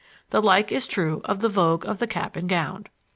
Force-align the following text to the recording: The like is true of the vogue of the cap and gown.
The 0.31 0.41
like 0.41 0.71
is 0.71 0.87
true 0.87 1.21
of 1.25 1.41
the 1.41 1.47
vogue 1.47 1.85
of 1.85 1.99
the 1.99 2.07
cap 2.07 2.35
and 2.35 2.49
gown. 2.49 2.87